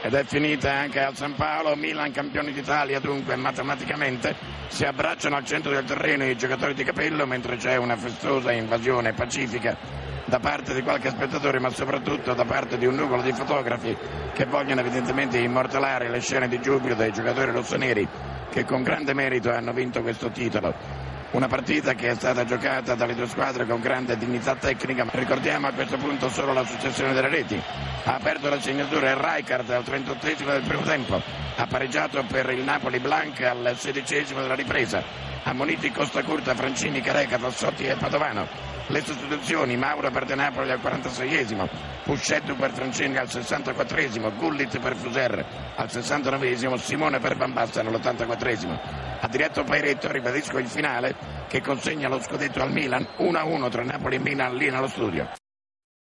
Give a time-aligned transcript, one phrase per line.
[0.00, 4.34] ed è finita anche al San Paolo, Milan campioni d'Italia dunque matematicamente
[4.68, 9.12] si abbracciano al centro del terreno i giocatori di capello mentre c'è una festosa invasione
[9.12, 9.76] pacifica
[10.24, 13.96] da parte di qualche spettatore ma soprattutto da parte di un nuvolo di fotografi
[14.34, 18.06] che vogliono evidentemente immortalare le scene di giubilo dei giocatori rossoneri
[18.50, 21.07] che con grande merito hanno vinto questo titolo.
[21.30, 25.66] Una partita che è stata giocata dalle due squadre con grande dignità tecnica, ma ricordiamo
[25.66, 27.62] a questo punto solo la successione delle reti.
[28.04, 31.20] Ha aperto la segnatura il Rijkaard al 38 del primo tempo,
[31.56, 35.02] ha pareggiato per il Napoli Blanca al 16 della ripresa,
[35.42, 38.76] ammoniti Costa Curta, Francini, Careca, Tassotti e Padovano.
[38.90, 41.68] Le sostituzioni, Mauro per De Napoli al 46esimo,
[42.04, 45.44] Puscetto per Francini al 64esimo, Gullit per Fuser
[45.76, 48.80] al 69esimo, Simone per Bambassa all'84esimo.
[49.20, 51.14] Ha diretto Pairetto, ribadisco il finale,
[51.48, 55.37] che consegna lo scudetto al Milan 1-1 tra Napoli e Milan lì nello studio.